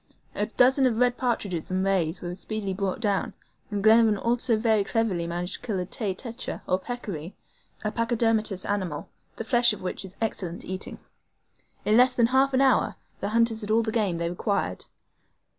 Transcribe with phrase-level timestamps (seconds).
[0.33, 3.35] A dozen of red partridges and rays were speedily brought down,
[3.69, 7.35] and Glenarvan also managed very cleverly to kill a TAY TETRE, or peccary,
[7.85, 10.97] a pachydermatous animal, the flesh of which is excellent eating.
[11.85, 14.85] In less than half an hour the hunters had all the game they required.